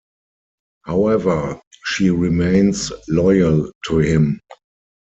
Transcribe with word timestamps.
However, 0.87 1.61
she 1.85 2.09
remains 2.09 2.91
loyal 3.07 3.71
to 3.85 3.99
him. 3.99 4.39